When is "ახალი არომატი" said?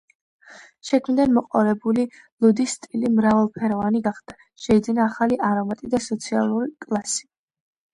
5.09-5.97